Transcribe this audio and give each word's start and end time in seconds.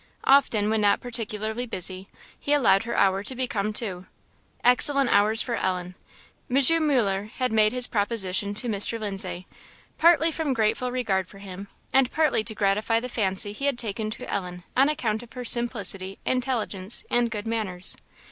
Often 0.23 0.71
when 0.71 0.81
not 0.81 0.99
particularly 0.99 1.67
busy, 1.67 2.09
he 2.39 2.53
allowed 2.53 2.85
her 2.85 2.97
hour 2.97 3.21
to 3.21 3.35
become 3.35 3.71
two. 3.71 4.07
Excellent 4.63 5.11
hours 5.11 5.43
for 5.43 5.53
Ellen. 5.53 5.93
M. 6.49 6.87
Muller 6.87 7.25
had 7.35 7.51
made 7.51 7.71
his 7.71 7.85
proposition 7.85 8.55
to 8.55 8.67
Mr. 8.67 8.99
Lindsay, 8.99 9.45
partly 9.99 10.31
from 10.31 10.53
grateful 10.55 10.91
regard 10.91 11.27
for 11.27 11.37
him, 11.37 11.67
and 11.93 12.09
partly 12.11 12.43
to 12.45 12.55
gratify 12.55 12.99
the 12.99 13.09
fancy 13.09 13.51
he 13.53 13.65
had 13.65 13.77
taken 13.77 14.09
to 14.09 14.27
Ellen 14.27 14.63
on 14.75 14.89
account 14.89 15.21
of 15.21 15.33
her 15.33 15.45
simplicity, 15.45 16.17
intelligence, 16.25 17.05
and 17.11 17.29
good 17.29 17.45
manners. 17.45 17.95